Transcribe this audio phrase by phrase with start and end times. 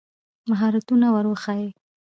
[0.49, 1.69] مهارتونه ور وښایي.